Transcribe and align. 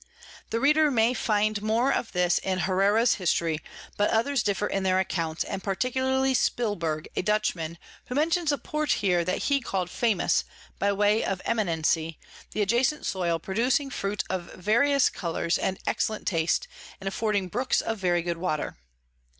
The 0.49 0.59
Reader 0.59 0.89
may 0.89 1.13
find 1.13 1.61
more 1.61 1.93
of 1.93 2.11
this 2.11 2.39
in 2.39 2.61
Herrera's 2.61 3.13
History: 3.19 3.59
but 3.97 4.09
others 4.09 4.41
differ 4.41 4.65
in 4.65 4.81
their 4.81 4.97
Accounts, 4.99 5.43
and 5.43 5.63
particularly 5.63 6.33
Spilberg 6.33 7.07
a 7.15 7.21
Dutchman, 7.21 7.77
who 8.07 8.15
mentions 8.15 8.51
a 8.51 8.57
Port 8.57 8.93
here 8.93 9.23
that 9.23 9.43
he 9.43 9.61
call'd 9.61 9.91
Famous, 9.91 10.43
by 10.79 10.91
way 10.91 11.23
of 11.23 11.39
Eminency, 11.45 12.17
the 12.49 12.63
adjacent 12.63 13.05
Soil 13.05 13.37
producing 13.37 13.91
Fruit 13.91 14.23
of 14.27 14.51
various 14.55 15.07
Colours 15.07 15.59
and 15.59 15.77
excellent 15.85 16.25
Taste, 16.25 16.67
and 16.99 17.07
affording 17.07 17.47
Brooks 17.47 17.79
of 17.79 17.99
very 17.99 18.23
good 18.23 18.37
Water. 18.37 18.79